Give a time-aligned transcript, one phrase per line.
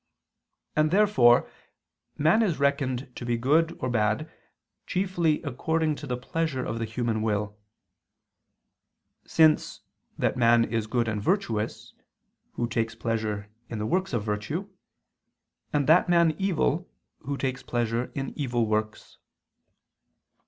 [0.75, 1.47] And therefore
[2.17, 4.31] man is reckoned to be good or bad
[4.87, 7.55] chiefly according to the pleasure of the human will;
[9.25, 9.81] since
[10.17, 11.93] that man is good and virtuous,
[12.53, 14.67] who takes pleasure in the works of virtue;
[15.71, 16.89] and that man evil,
[17.19, 19.19] who takes pleasure in evil works.